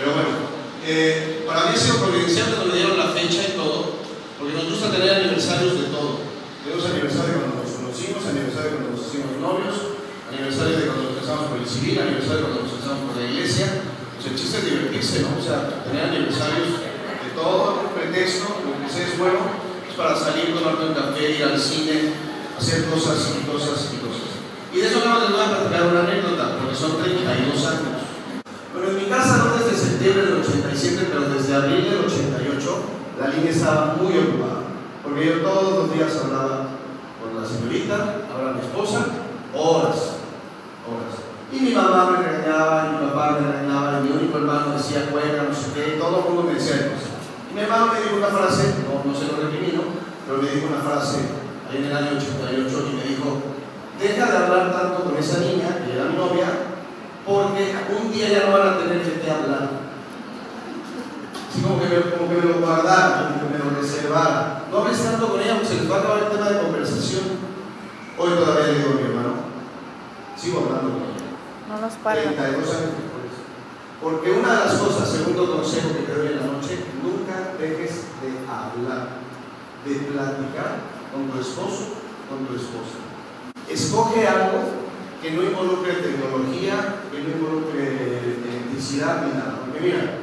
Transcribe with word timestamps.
Pero 0.00 0.16
bueno, 0.16 0.32
eh, 0.80 1.44
para 1.44 1.68
mí 1.68 1.76
ha 1.76 1.76
sido 1.76 2.00
providencial 2.00 2.56
cuando 2.56 2.72
me 2.72 2.80
dieron 2.80 2.96
la 2.96 3.12
fecha 3.12 3.52
y 3.52 3.52
todo, 3.52 4.00
porque 4.40 4.56
nos 4.56 4.72
gusta 4.72 4.88
tener 4.96 5.12
aniversarios 5.12 5.76
de 5.76 5.92
todo. 5.92 6.24
Tenemos 6.64 6.88
aniversario 6.88 7.44
cuando 7.44 7.60
nos 7.60 7.72
conocimos, 7.76 8.24
aniversario 8.24 8.80
cuando 8.80 8.96
nos 8.96 9.04
hicimos 9.04 9.36
novios, 9.44 9.76
aniversario 10.32 10.80
de 10.80 10.86
cuando 10.88 11.04
nos 11.04 11.20
casamos 11.20 11.52
por 11.52 11.60
el 11.60 11.68
civil, 11.68 12.00
aniversario 12.00 12.48
cuando 12.48 12.64
nos 12.64 12.72
casamos 12.80 13.12
por 13.12 13.16
la 13.20 13.28
iglesia. 13.28 13.66
Pues 14.16 14.24
el 14.24 14.36
chiste 14.40 14.56
es 14.56 14.64
divertirse, 14.72 15.16
¿no? 15.20 15.36
O 15.36 15.44
sea, 15.44 15.84
tener 15.84 16.00
aniversarios 16.08 16.80
de 16.80 17.30
todo, 17.36 17.84
un 17.84 17.92
pretexto, 17.92 18.48
lo 18.64 18.72
que 18.80 18.88
sea 18.88 19.04
es 19.04 19.20
bueno, 19.20 19.52
es 19.84 19.92
para 20.00 20.16
salir, 20.16 20.56
tomarte 20.56 20.80
un 20.80 20.96
café, 20.96 21.28
ir 21.28 21.44
al 21.44 21.60
cine, 21.60 22.16
hacer 22.56 22.88
cosas 22.88 23.36
y 23.36 23.44
cosas 23.44 23.92
y 23.92 24.00
cosas. 24.00 24.32
Y 24.72 24.80
de 24.80 24.88
eso 24.88 25.04
nada 25.04 25.20
más 25.20 25.28
les 25.28 25.32
voy 25.36 25.44
a 25.44 25.52
platicar 25.60 25.92
una 25.92 26.08
anécdota, 26.08 26.56
porque 26.56 26.72
son 26.72 26.96
32 26.96 27.68
años. 27.68 27.99
Pero 28.72 28.90
en 28.90 28.96
mi 28.96 29.06
casa 29.10 29.38
no 29.38 29.58
desde 29.58 29.76
septiembre 29.76 30.26
del 30.26 30.40
87, 30.40 31.08
pero 31.10 31.28
desde 31.28 31.54
abril 31.54 31.84
del 31.90 32.04
88, 32.06 32.82
la 33.18 33.28
línea 33.28 33.50
estaba 33.50 33.96
muy 34.00 34.16
ocupada. 34.16 34.70
Porque 35.02 35.26
yo 35.26 35.40
todos 35.42 35.74
los 35.74 35.94
días 35.94 36.14
hablaba 36.22 36.78
con 37.18 37.34
la 37.34 37.46
señorita, 37.46 38.22
ahora 38.30 38.54
mi 38.54 38.60
esposa, 38.60 39.06
horas, 39.54 40.22
horas. 40.86 41.14
Y 41.50 41.58
mi 41.60 41.74
mamá 41.74 42.14
me 42.14 42.22
regañaba, 42.22 42.86
y 42.86 43.04
mi 43.04 43.10
papá 43.10 43.38
me 43.40 43.50
regañaba, 43.50 43.98
y 43.98 44.02
mi 44.06 44.10
único 44.16 44.38
hermano 44.38 44.78
decía, 44.78 45.08
bueno, 45.10 45.50
no 45.50 45.54
sé 45.54 45.74
qué, 45.74 45.98
todo 45.98 46.18
el 46.18 46.24
mundo 46.30 46.42
me 46.46 46.54
decía 46.54 46.94
cosas. 46.94 47.18
Y 47.50 47.54
mi 47.54 47.60
hermano 47.62 47.90
me 47.92 48.00
dijo 48.00 48.16
una 48.22 48.30
frase, 48.30 48.86
no, 48.86 49.02
no 49.02 49.10
se 49.10 49.26
lo 49.26 49.42
recrimino, 49.42 49.82
pero 50.26 50.38
me 50.38 50.48
dijo 50.48 50.70
una 50.70 50.78
frase 50.78 51.18
ahí 51.66 51.82
en 51.82 51.90
el 51.90 51.96
año 51.96 52.14
88 52.14 52.54
y 52.54 52.94
me 52.94 53.04
dijo, 53.10 53.42
deja 53.98 54.30
de 54.30 54.36
hablar 54.38 54.70
tanto 54.70 55.10
con 55.10 55.16
esa 55.18 55.40
niña, 55.40 55.82
que 55.82 55.98
era 55.98 56.06
mi 56.06 56.14
novia, 56.14 56.69
porque 57.30 57.70
un 57.94 58.10
día 58.10 58.28
ya 58.28 58.50
no 58.50 58.58
van 58.58 58.68
a 58.74 58.78
tener 58.78 59.02
que 59.02 59.22
te 59.22 59.30
hablar. 59.30 59.70
Así 61.48 61.62
como 61.62 61.80
que 61.80 61.86
me, 61.86 62.10
como 62.10 62.28
que 62.28 62.34
me 62.34 62.52
lo 62.52 62.58
guardaron, 62.58 63.38
como 63.38 63.52
que 63.52 63.58
me 63.58 63.70
lo 63.70 63.80
reservaron. 63.80 64.66
No 64.70 64.78
hables 64.78 64.98
tanto 64.98 65.28
con 65.30 65.40
ella 65.40 65.54
porque 65.54 65.68
se 65.68 65.74
les 65.76 65.90
va 65.90 65.96
a 65.96 65.98
acabar 66.00 66.22
el 66.24 66.30
tema 66.30 66.50
de 66.50 66.60
conversación. 66.60 67.22
Hoy 68.18 68.30
todavía 68.34 68.66
le 68.66 68.78
digo 68.78 68.90
a 68.90 68.94
mi 68.94 69.02
hermano, 69.02 69.32
sigo 70.36 70.58
hablando 70.58 70.90
con 70.90 71.06
ella. 71.06 71.30
No 71.68 71.80
nos 71.80 71.94
pagan. 72.02 72.34
32 72.34 72.74
años 72.74 72.98
después. 72.98 73.30
Porque 74.02 74.30
una 74.32 74.50
de 74.50 74.64
las 74.66 74.74
cosas, 74.74 75.08
segundo 75.08 75.54
consejo 75.54 75.94
que 75.94 76.02
te 76.10 76.14
doy 76.14 76.26
en 76.34 76.40
la 76.40 76.46
noche, 76.50 76.82
nunca 76.98 77.54
dejes 77.60 78.10
de 78.18 78.42
hablar, 78.50 79.22
de 79.86 79.94
platicar 79.94 80.82
con 81.14 81.30
tu 81.30 81.38
esposo, 81.38 81.94
con 82.26 82.42
tu 82.46 82.58
esposa. 82.58 82.98
Escoge 83.68 84.26
algo 84.26 84.79
que 85.20 85.30
no 85.32 85.42
involucre 85.42 85.94
tecnología, 85.94 87.02
que 87.10 87.22
no 87.22 87.30
involucre 87.30 88.18
electricidad 88.18 89.26
ni 89.26 89.32
nada. 89.32 89.60
Porque 89.64 89.80
mira, 89.80 90.18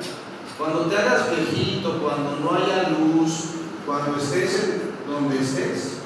cuando 0.57 0.85
te 0.85 0.97
hagas 0.97 1.29
viejito, 1.29 2.01
cuando 2.01 2.39
no 2.39 2.55
haya 2.55 2.89
luz, 2.89 3.51
cuando 3.85 4.17
estés 4.17 4.81
donde 5.07 5.39
estés, 5.39 5.99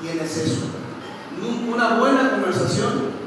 tienes 0.00 0.36
eso. 0.36 0.66
Una 1.68 1.98
buena 1.98 2.30
conversación 2.30 3.24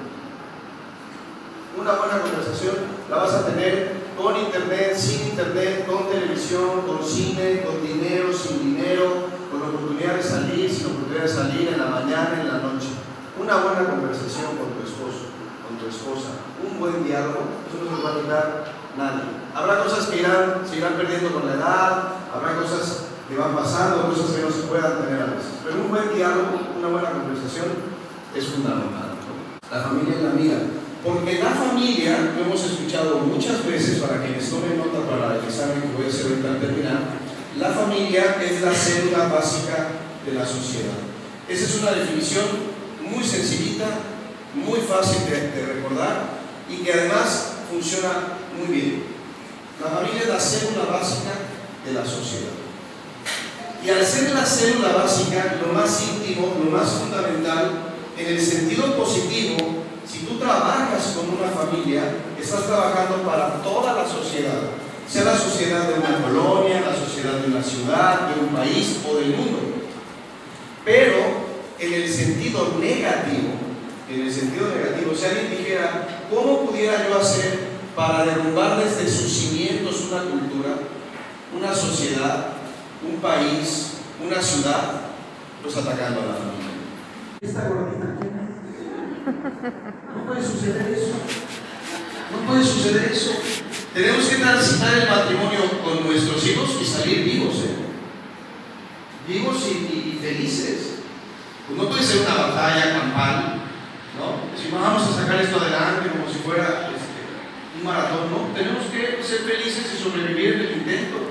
una 1.80 1.94
buena 1.94 2.22
conversación 2.22 2.76
la 3.08 3.18
vas 3.18 3.34
a 3.34 3.46
tener 3.46 3.92
con 4.18 4.36
internet, 4.36 4.98
sin 4.98 5.28
internet, 5.28 5.86
con 5.86 6.10
televisión, 6.10 6.82
con 6.88 7.06
cine, 7.06 7.62
con 7.62 7.86
dinero, 7.86 8.34
sin 8.34 8.76
dinero, 8.76 9.28
con 9.52 9.62
oportunidad 9.62 10.16
de 10.16 10.24
salir, 10.24 10.72
sin 10.72 10.88
oportunidad 10.88 11.24
de 11.24 11.30
salir 11.30 11.68
en 11.68 11.78
la 11.80 11.86
mañana, 11.86 12.40
en 12.42 12.48
la 12.48 12.58
noche. 12.58 12.88
Una 13.48 13.64
buena 13.64 13.88
conversación 13.88 14.60
con 14.60 14.76
tu 14.76 14.84
esposo, 14.84 15.32
con 15.64 15.80
tu 15.80 15.88
esposa, 15.88 16.36
un 16.60 16.84
buen 16.84 17.00
diálogo, 17.08 17.48
eso 17.64 17.80
no 17.80 17.96
se 17.96 18.04
va 18.04 18.12
a 18.12 18.20
quitar 18.20 18.46
nadie. 19.00 19.24
Habrá 19.56 19.88
cosas 19.88 20.12
que 20.12 20.20
irán, 20.20 20.68
se 20.68 20.84
irán 20.84 21.00
perdiendo 21.00 21.32
con 21.32 21.48
la 21.48 21.56
edad, 21.56 22.28
habrá 22.28 22.60
cosas 22.60 23.08
que 23.24 23.40
van 23.40 23.56
pasando, 23.56 24.12
cosas 24.12 24.36
que 24.36 24.44
no 24.44 24.52
se 24.52 24.68
puedan 24.68 25.00
tener 25.00 25.24
a 25.24 25.32
veces. 25.32 25.64
Pero 25.64 25.80
un 25.80 25.88
buen 25.88 26.12
diálogo, 26.12 26.60
una 26.76 26.92
buena 26.92 27.16
conversación 27.16 27.72
es 28.36 28.52
fundamental. 28.52 29.16
La 29.72 29.80
familia 29.80 30.16
es 30.20 30.24
la 30.28 30.32
amiga. 30.36 30.58
Porque 31.00 31.40
la 31.40 31.52
familia, 31.56 32.36
lo 32.36 32.52
hemos 32.52 32.60
escuchado 32.68 33.20
muchas 33.32 33.64
veces 33.64 34.04
para 34.04 34.28
quienes 34.28 34.44
tomen 34.52 34.76
nota 34.76 35.08
para 35.08 35.40
el 35.40 35.48
examen 35.48 35.88
que 35.88 35.96
voy 35.96 36.04
a 36.04 36.10
hacer 36.12 36.36
ahorita 36.36 36.52
al 36.52 36.60
terminar, 36.60 37.00
la 37.56 37.72
familia 37.72 38.44
es 38.44 38.60
la 38.60 38.76
célula 38.76 39.32
básica 39.32 40.04
de 40.28 40.36
la 40.36 40.44
sociedad. 40.44 41.00
Esa 41.48 41.64
es 41.64 41.80
una 41.80 41.92
definición 41.92 42.76
muy 43.12 43.24
sencillita, 43.24 43.86
muy 44.54 44.80
fácil 44.80 45.26
de, 45.30 45.66
recordar 45.66 46.38
y 46.70 46.84
que 46.84 46.94
además 46.94 47.54
funciona 47.70 48.40
muy 48.58 48.76
bien. 48.76 49.04
La 49.82 49.90
familia 49.90 50.22
es 50.22 50.28
la 50.30 50.40
célula 50.40 50.86
básica 50.92 51.32
de 51.86 51.94
la 51.94 52.06
sociedad. 52.06 52.54
Y 53.84 53.90
al 53.90 54.06
ser 54.06 54.32
la 54.32 54.46
célula 54.46 54.94
básica, 54.94 55.58
lo 55.66 55.74
más 55.74 56.02
íntimo, 56.02 56.58
lo 56.64 56.72
más 56.72 56.90
fundamental, 56.90 57.94
en 58.18 58.26
el 58.26 58.42
sentido 58.42 58.98
positivo, 58.98 59.58
si 60.06 60.20
tú 60.20 60.40
trabajas 60.40 61.14
con 61.16 61.30
una 61.30 61.50
familia, 61.50 62.02
estás 62.42 62.66
trabajando 62.66 63.24
para 63.24 63.62
toda 63.62 63.94
la 63.94 64.08
sociedad, 64.08 64.60
sea 65.08 65.26
la 65.26 65.38
sociedad 65.38 65.88
de 65.88 66.00
una 66.00 66.22
colonia, 66.22 66.82
la 66.82 66.96
sociedad 66.96 67.34
de 67.34 67.48
una 67.48 67.64
ciudad, 67.64 68.30
de 68.30 68.42
un 68.42 68.50
país 68.50 68.98
o 69.08 69.16
del 69.16 69.36
mundo. 69.36 69.67
Sentido 72.48 72.80
negativo, 72.80 73.50
en 74.10 74.22
el 74.22 74.32
sentido 74.34 74.70
negativo, 74.70 75.14
si 75.14 75.26
alguien 75.26 75.52
dijera, 75.58 76.08
¿cómo 76.34 76.66
pudiera 76.66 77.10
yo 77.10 77.18
hacer 77.20 77.60
para 77.94 78.24
derrumbar 78.26 78.82
desde 78.82 79.06
sus 79.12 79.30
cimientos 79.30 80.06
una 80.10 80.22
cultura, 80.24 80.76
una 81.54 81.74
sociedad, 81.76 82.48
un 83.06 83.20
país, 83.20 83.96
una 84.26 84.42
ciudad? 84.42 85.02
Pues 85.62 85.76
atacando 85.76 86.22
a 86.22 86.26
la 86.26 86.34
familia. 86.36 86.72
Esta 87.42 87.68
gordita 87.68 88.16
no 90.16 90.26
puede 90.26 90.42
suceder 90.42 90.88
eso. 90.94 91.14
No 92.32 92.48
puede 92.48 92.64
suceder 92.64 93.12
eso. 93.12 93.32
Tenemos 93.94 94.26
que 94.26 94.36
transitar 94.38 94.98
el 95.00 95.10
matrimonio 95.10 95.60
con 95.84 96.06
nuestros 96.08 96.48
hijos 96.48 96.70
y 96.82 96.86
salir 96.86 97.24
vivos, 97.26 97.56
¿eh? 97.58 97.76
Vivos 99.28 99.58
y, 99.68 99.72
y- 99.72 100.14
y 100.16 100.20
felices. 100.26 100.94
Pues 101.68 101.78
no 101.78 101.90
puede 101.90 102.02
ser 102.02 102.24
una 102.24 102.48
batalla 102.48 102.98
campal, 102.98 103.60
¿no? 104.16 104.40
Si 104.56 104.72
vamos 104.72 105.04
a 105.04 105.12
sacar 105.20 105.42
esto 105.42 105.60
adelante 105.60 106.16
como 106.16 106.24
si 106.32 106.40
fuera 106.40 106.88
este, 106.96 107.28
un 107.76 107.84
maratón, 107.84 108.32
¿no? 108.32 108.56
Tenemos 108.56 108.88
que 108.88 109.20
ser 109.20 109.44
felices 109.44 109.92
y 109.92 110.02
sobrevivir 110.02 110.54
en 110.54 110.62
el 110.62 110.78
intento. 110.80 111.28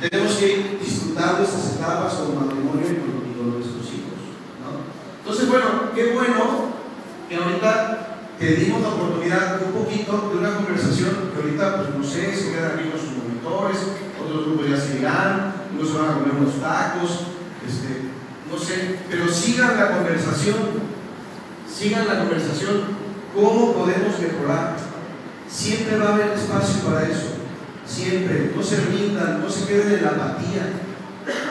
Y 0.00 0.08
tenemos 0.08 0.32
que 0.40 0.48
ir 0.48 0.78
disfrutando 0.80 1.44
estas 1.44 1.76
etapas 1.76 2.14
con 2.14 2.40
matrimonio 2.40 2.88
y 2.88 3.04
con, 3.04 3.20
y 3.28 3.36
con 3.36 3.60
nuestros 3.60 3.84
hijos, 3.92 4.16
¿no? 4.64 4.80
Entonces, 5.20 5.44
bueno, 5.46 5.92
qué 5.94 6.16
bueno 6.16 6.72
que 7.28 7.36
ahorita 7.36 8.00
te 8.40 8.56
dimos 8.56 8.80
la 8.80 8.96
oportunidad 8.96 9.60
un 9.60 9.72
poquito 9.76 10.32
de 10.32 10.38
una 10.40 10.56
conversación 10.56 11.36
que 11.36 11.36
ahorita, 11.36 11.76
pues 11.76 12.00
no 12.00 12.02
sé, 12.02 12.34
se 12.34 12.56
quedan 12.56 12.80
aquí 12.80 12.88
con 12.88 12.98
sus 12.98 13.12
monitores, 13.12 13.76
otros 14.16 14.46
grupos 14.46 14.70
ya 14.70 14.80
se 14.80 15.00
irán, 15.00 15.52
unos 15.76 15.92
van 15.92 16.08
a 16.08 16.14
comer 16.14 16.32
unos 16.40 16.56
tacos, 16.56 17.28
este, 17.60 18.08
no 18.50 18.58
sé, 18.58 18.98
pero 19.08 19.28
sigan 19.28 19.76
la 19.76 19.96
conversación, 19.96 20.56
sigan 21.72 22.08
la 22.08 22.18
conversación, 22.18 22.82
cómo 23.34 23.72
podemos 23.74 24.18
mejorar. 24.18 24.76
Siempre 25.48 25.98
va 25.98 26.10
a 26.10 26.14
haber 26.14 26.28
espacio 26.30 26.80
para 26.82 27.08
eso, 27.08 27.34
siempre, 27.86 28.52
no 28.54 28.62
se 28.62 28.76
rindan, 28.76 29.42
no 29.42 29.50
se 29.50 29.66
queden 29.66 29.94
en 29.94 30.02
la 30.04 30.10
apatía, 30.10 30.72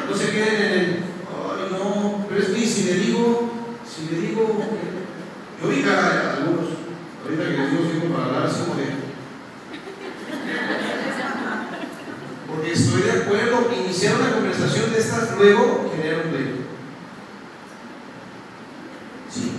no 0.09 0.15
se 0.15 0.31
queden 0.31 0.55
en 0.55 0.71
el, 0.71 0.99
ay 1.29 1.71
no, 1.71 2.25
pero 2.27 2.41
es 2.41 2.49
que 2.49 2.65
si 2.65 2.83
le 2.83 2.93
digo, 2.95 3.51
si 3.85 4.13
le 4.13 4.21
digo, 4.21 4.59
yo 5.61 5.69
vi 5.69 5.81
cara 5.81 6.09
de 6.09 6.29
algunos, 6.29 6.69
ahorita 7.23 7.43
que 7.43 7.57
les 7.57 7.71
digo 7.71 7.83
tiempo 7.83 8.15
para 8.15 8.25
hablar 8.27 8.43
así 8.45 8.61
como 8.61 8.75
de. 8.75 9.09
Porque 12.47 12.71
estoy 12.71 13.01
de 13.01 13.11
acuerdo, 13.11 13.69
iniciar 13.77 14.15
una 14.15 14.31
conversación 14.31 14.91
de 14.91 14.99
estas 14.99 15.37
luego 15.37 15.91
genera 15.95 16.23
un 16.23 16.31
pleito. 16.31 16.59
Sí. 19.31 19.51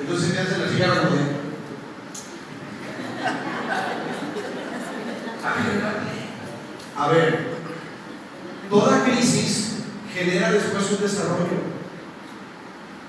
Entonces 0.00 0.34
me 0.34 0.40
hacen 0.40 0.62
así 0.62 0.78
cara 0.78 1.02
como 1.02 1.16
de. 1.16 1.40
A 6.96 7.08
ver, 7.08 7.46
toda 8.68 9.04
genera 10.14 10.52
después 10.52 10.90
un 10.90 11.00
desarrollo. 11.00 11.58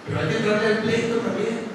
Pero 0.06 0.19
hay 0.19 0.28
que 0.30 0.38
entrarle 0.38 0.68
al 0.68 0.78
pleito 0.80 1.16
también. 1.18 1.72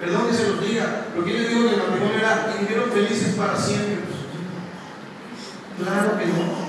Perdón 0.00 0.28
que 0.28 0.34
se 0.34 0.48
los 0.48 0.60
diga, 0.60 1.06
lo 1.16 1.24
que 1.24 1.32
yo 1.32 1.38
les 1.38 1.48
digo 1.48 1.68
que 1.68 1.74
el 1.74 1.82
matrimonio 1.82 2.18
era 2.18 2.54
vivieron 2.58 2.90
felices 2.90 3.34
para 3.34 3.56
siempre. 3.56 4.06
Claro 5.78 6.18
que 6.18 6.26
no. 6.26 6.68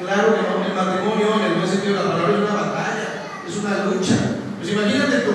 Claro 0.00 0.34
que 0.34 0.42
no. 0.42 0.64
El 0.64 0.74
matrimonio, 0.74 1.26
en 1.36 1.52
el 1.52 1.54
buen 1.54 1.68
sentido 1.68 1.96
de 1.96 2.04
la 2.04 2.10
palabra, 2.12 2.32
es 2.32 2.50
una 2.50 2.62
batalla, 2.62 3.08
es 3.46 3.56
una 3.56 3.84
lucha. 3.92 4.16
Pues 4.58 4.72
imagínate 4.72 5.18
tú, 5.26 5.32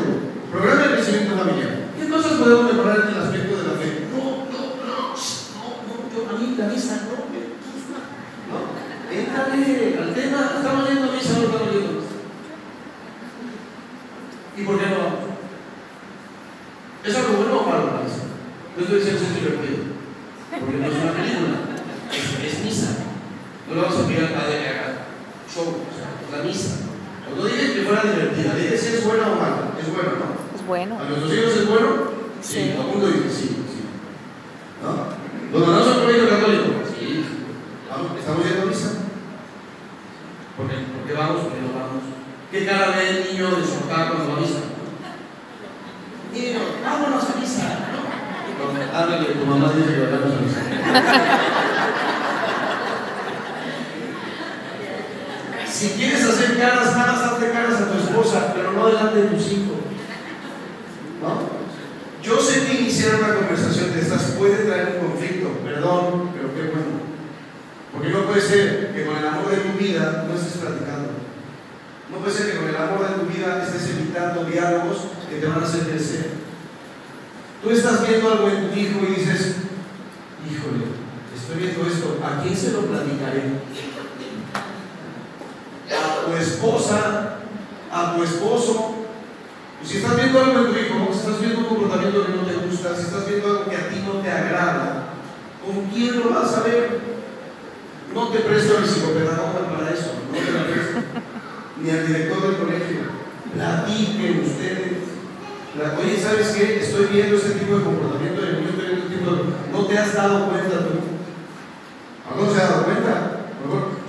programa 0.52 0.82
de 0.82 0.94
crecimiento 0.96 1.38
familiar. 1.38 1.72
¿Qué 2.00 2.10
cosas 2.10 2.34
podemos 2.34 2.74
mejorar 2.74 3.06
en 3.06 3.16
el 3.16 3.22
aspecto 3.22 3.58
de 3.58 3.64
la 3.64 3.76
fe? 3.78 4.08
No, 4.14 4.48
no, 4.50 4.62
no, 4.78 4.88
no, 4.88 5.14
no, 5.14 5.94
yo, 6.14 6.20
a 6.30 6.40
mí, 6.40 6.58
a 6.58 6.68
mí 6.68 6.78
¿Y 14.58 14.64
por 14.64 14.80
qué 14.80 14.88
no 14.88 14.98
vamos? 14.98 15.20
¿Es 17.06 17.16
algo 17.16 17.38
bueno 17.38 17.60
o 17.60 17.70
malo 17.70 17.86
la 17.86 18.02
misa? 18.02 18.24
No 18.78 18.84
estoy 18.84 19.00
diciendo 19.00 19.22
que 19.22 19.26
es 19.26 19.42
divertido, 19.42 19.84
porque 20.54 20.78
no 20.78 20.86
es 20.86 21.02
una 21.02 21.14
película, 21.18 21.58
es, 22.14 22.46
es 22.46 22.64
misa. 22.64 23.10
No 23.66 23.74
le 23.74 23.82
vamos 23.82 23.98
a 23.98 24.06
pedir 24.06 24.22
al 24.22 24.38
padre 24.38 24.62
que 24.62 24.70
haga 24.70 25.10
show, 25.50 25.82
o 25.82 25.90
sea, 25.98 26.14
es 26.14 26.30
la 26.30 26.46
misa. 26.46 26.86
No 27.26 27.44
dije 27.44 27.74
que 27.74 27.82
fuera 27.90 28.04
divertida, 28.06 28.54
dije 28.54 28.78
si 28.78 28.88
es 28.94 29.04
buena 29.04 29.34
o 29.34 29.36
mala. 29.42 29.74
Es 29.82 29.90
bueno, 29.90 30.12
¿no? 30.22 30.30
Es 30.54 30.62
bueno. 30.68 30.94
¿A 31.02 31.10
nuestros 31.10 31.34
hijos 31.34 31.58
es 31.58 31.68
bueno? 31.68 31.90
Sí. 32.40 32.74
Todo 32.78 32.86
el 32.86 32.90
mundo 32.94 33.08
dice 33.08 33.30
sí, 33.34 33.48
sí. 33.66 33.82
¿No? 34.86 35.10
¿Los 35.58 35.68
mandamos 35.68 35.98
al 35.98 36.02
colegio 36.06 36.30
católico? 36.30 36.70
Sí. 36.86 37.26
¿Vamos? 37.90 38.12
¿Estamos 38.14 38.46
yendo 38.46 38.62
a 38.62 38.66
misa? 38.66 38.90
¿Por 40.54 40.70
qué? 40.70 40.76
¿Por 40.86 41.02
qué 41.02 41.14
vamos? 41.18 41.50
¿Por 41.50 41.54
qué 41.58 41.62
no 41.66 41.74
vamos? 41.74 42.04
¿Qué 42.54 42.64
cara 42.64 42.94
ve 42.94 43.10
el 43.10 43.26
niño 43.26 43.58
de 43.58 43.66
su 43.66 43.90
papá 43.90 44.14
cuando 44.14 44.34
va 44.34 44.38
a 44.38 44.42
misa? 44.42 44.62
Niño, 46.30 46.60
vámonos 46.86 47.26
a 47.26 47.40
misa. 47.42 47.88
Tu 49.06 49.46
mamá 49.46 49.72
dice 49.76 49.94
que. 49.94 50.08
Si 55.70 55.90
quieres 55.90 56.24
hacer 56.24 56.58
caras, 56.58 56.98
nada 56.98 57.12
más 57.14 57.24
hazle 57.24 57.52
caras 57.52 57.82
a 57.82 57.92
tu 57.92 58.00
esposa, 58.00 58.54
pero 58.56 58.72
no 58.72 58.88
delante 58.88 59.22
de 59.22 59.28
tus 59.28 59.52
hijos. 59.52 59.78
¿No? 61.22 61.58
Yo 62.24 62.42
sé 62.42 62.66
que 62.66 62.82
iniciar 62.82 63.16
una 63.16 63.36
conversación 63.36 63.94
de 63.94 64.02
estas 64.02 64.24
puede 64.40 64.66
traer 64.66 64.98
un 64.98 65.08
conflicto, 65.08 65.50
perdón, 65.64 66.32
pero 66.34 66.54
qué 66.56 66.72
bueno. 66.72 66.98
Porque 67.94 68.10
no 68.10 68.26
puede 68.26 68.42
ser 68.42 68.92
que 68.94 69.06
con 69.06 69.18
el 69.18 69.28
amor 69.28 69.50
de 69.50 69.58
tu 69.58 69.78
vida 69.78 70.26
no 70.28 70.34
estés 70.34 70.58
platicando. 70.62 71.10
No 72.12 72.18
puede 72.18 72.36
ser 72.36 72.52
que 72.52 72.58
con 72.58 72.70
el 72.70 72.76
amor 72.76 73.08
de 73.08 73.16
tu 73.16 73.26
vida 73.28 73.64
estés 73.64 73.90
evitando 73.92 74.46
diálogos 74.46 74.98
que 75.30 75.38
te 75.38 75.46
van 75.46 75.62
a 75.62 75.66
hacer 75.66 75.82
crecer. 75.82 76.47
Tú 77.68 77.74
estás 77.74 78.08
viendo 78.08 78.32
algo 78.32 78.48
en 78.48 78.70
tu 78.70 78.80
hijo 78.80 79.00
y 79.04 79.20
dices, 79.20 79.56
híjole, 80.50 80.86
estoy 81.36 81.58
viendo 81.58 81.86
esto, 81.86 82.18
¿a 82.24 82.42
quién 82.42 82.56
se 82.56 82.72
lo 82.72 82.84
platicaré? 82.84 83.44
A 85.92 86.26
tu 86.26 86.34
esposa, 86.38 87.40
a 87.92 88.16
tu 88.16 88.24
esposo, 88.24 88.96
si 89.84 89.98
estás 89.98 90.16
viendo 90.16 90.40
algo 90.40 90.60
en 90.60 90.66
tu 90.74 90.80
hijo, 90.80 91.10
si 91.12 91.20
estás 91.20 91.42
viendo 91.42 91.60
un 91.60 91.66
comportamiento 91.66 92.26
que 92.26 92.32
no 92.32 92.44
te 92.44 92.54
gusta, 92.54 92.96
si 92.96 93.02
estás 93.02 93.28
viendo 93.28 93.50
algo 93.50 93.70
que 93.70 93.76
a 93.76 93.90
ti 93.90 94.02
no 94.06 94.22
te 94.22 94.32
agrada, 94.32 95.04
¿con 95.66 95.88
quién 95.88 96.22
lo 96.22 96.30
vas 96.30 96.54
a 96.56 96.64
ver? 96.64 97.02
No 98.16 98.30
te 98.30 98.40
presto 98.40 98.78
al 98.78 98.86
psicopedagoga 98.86 99.68
para 99.76 99.94
eso, 99.94 100.14
no 100.32 100.38
te 100.38 100.52
la 100.54 100.64
presto. 100.68 101.00
Ni 101.84 101.90
al 101.90 102.08
director 102.08 102.44
del 102.44 102.58
colegio. 102.60 103.02
Platiquen 103.54 104.40
ustedes. 104.46 104.98
La- 104.98 105.67
Oye, 105.78 106.18
¿sabes 106.20 106.48
qué? 106.58 106.80
Estoy 106.82 107.06
viendo 107.06 107.38
este 107.38 107.52
tipo 107.52 107.78
de 107.78 107.84
comportamiento 107.84 108.42
de 108.42 108.54
niño, 108.54 108.70
estoy 108.70 108.86
viendo 108.88 109.06
este 109.06 109.18
tipo 109.18 109.32
de... 109.32 109.44
¿No 109.72 109.86
te 109.86 109.98
has 109.98 110.14
dado 110.16 110.50
cuenta 110.50 110.78
tú? 110.80 110.98
¿A 112.26 112.56
se 112.56 112.62
ha 112.62 112.68
dado 112.68 112.84
cuenta? 112.86 113.32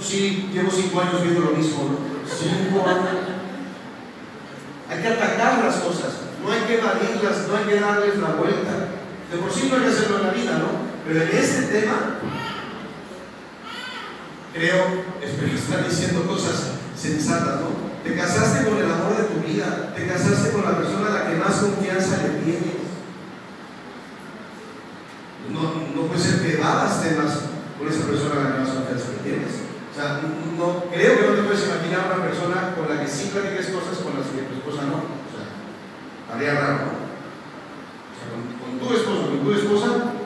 Sí, 0.01 0.49
llevo 0.51 0.71
cinco 0.71 1.01
años 1.03 1.23
viendo 1.23 1.41
lo 1.41 1.51
mismo, 1.51 1.85
¿no? 1.85 1.99
Cinco 2.27 2.89
años. 2.89 3.29
Hay 4.89 5.03
que 5.03 5.09
atacar 5.09 5.63
las 5.63 5.77
cosas, 5.77 6.13
no 6.43 6.51
hay 6.51 6.61
que 6.61 6.79
evadirlas, 6.79 7.49
no 7.49 7.57
hay 7.57 7.65
que 7.65 7.81
darles 7.81 8.17
la 8.17 8.29
vuelta. 8.29 8.89
De 9.31 9.37
por 9.37 9.53
sí 9.53 9.69
no 9.69 9.77
hay 9.77 9.83
que 9.83 9.89
hacerlo 9.89 10.17
en 10.19 10.23
la 10.23 10.31
vida, 10.33 10.59
¿no? 10.59 10.69
Pero 11.07 11.23
en 11.23 11.37
este 11.37 11.63
tema, 11.65 12.17
creo, 14.55 15.05
espero 15.23 15.55
estar 15.55 15.87
diciendo 15.87 16.23
cosas 16.27 16.71
sensatas, 16.97 17.61
¿no? 17.61 17.88
Te 18.09 18.17
casaste 18.17 18.65
con 18.65 18.79
el 18.79 18.89
amor 18.89 19.21
de 19.21 19.25
tu 19.29 19.47
vida, 19.47 19.93
te 19.95 20.07
casaste 20.07 20.51
con 20.53 20.65
la 20.65 20.79
persona 20.81 21.13
a 21.13 21.13
la 21.13 21.29
que 21.29 21.37
más 21.37 21.61
confianza 21.61 22.25
le 22.25 22.41
tienes. 22.41 22.81
No, 25.53 25.93
no 25.93 26.09
puede 26.09 26.19
ser 26.19 26.41
que 26.41 26.57
evadas 26.57 27.05
temas 27.05 27.53
con 27.77 27.85
esa 27.85 28.09
persona 28.09 28.33
a 28.33 28.45
la 28.45 28.53
que 28.53 28.61
más 28.65 28.73
confianza 28.73 29.13
le 29.13 29.29
tienes. 29.29 29.53
O 29.61 29.93
sea, 29.93 30.25
no, 30.25 30.89
creo 30.89 31.21
que 31.21 31.27
no 31.29 31.35
te 31.37 31.43
puedes 31.53 31.69
imaginar 31.69 32.09
una 32.09 32.25
persona 32.25 32.73
con 32.73 32.89
la 32.89 33.05
que 33.05 33.13
sí 33.13 33.29
platiques 33.29 33.77
cosas 33.77 34.01
con 34.01 34.17
las 34.17 34.33
que 34.33 34.49
tu 34.49 34.57
esposa 34.57 34.89
no. 34.89 35.05
O 35.05 35.29
sea, 35.29 35.45
estaría 35.45 36.57
raro, 36.57 36.89
¿no? 36.89 36.93
O 36.97 38.17
sea, 38.17 38.27
con, 38.33 38.41
con 38.57 38.73
tu 38.81 38.89
esposo, 38.89 39.37
con 39.37 39.45
tu 39.45 39.53
esposa, 39.53 40.17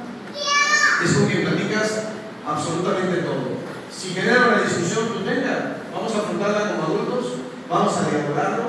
es 1.02 1.10
con 1.18 1.26
quien 1.26 1.50
platicas 1.50 2.14
absolutamente 2.46 3.26
todo. 3.26 3.58
Si 3.90 4.14
genera 4.14 4.54
una 4.54 4.62
discusión, 4.62 5.18
pues 5.18 5.26
venga, 5.26 5.82
vamos 5.90 6.14
a 6.14 6.18
afrontarla 6.22 6.78
como 6.78 6.82
adultos, 6.86 7.42
vamos 7.72 7.96
a 7.96 8.10
dialogarlo, 8.10 8.64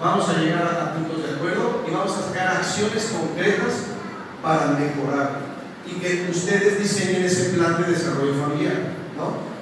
vamos 0.00 0.28
a 0.28 0.38
llegar 0.38 0.62
a, 0.62 0.84
a 0.84 0.94
puntos 0.94 1.26
de 1.26 1.34
acuerdo 1.34 1.84
y 1.86 1.90
vamos 1.90 2.16
a 2.16 2.28
sacar 2.28 2.56
acciones 2.56 3.12
concretas 3.12 3.86
para 4.42 4.78
mejorar 4.78 5.40
y 5.86 6.00
que 6.00 6.28
ustedes 6.30 6.78
diseñen 6.78 7.24
ese 7.24 7.50
plan 7.50 7.82
de 7.82 7.92
desarrollo 7.92 8.34
familiar, 8.34 8.78
¿no? 9.16 9.53